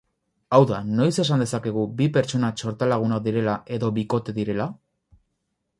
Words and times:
Hau 0.55 0.59
da, 0.69 0.77
noiz 0.99 1.09
esan 1.23 1.43
dezakegu 1.43 1.83
bi 1.99 2.07
pertsona 2.17 2.49
txortalagunak 2.63 3.25
direla 3.29 3.55
edo 3.79 3.95
bikote 3.99 4.37
direla? 4.41 4.71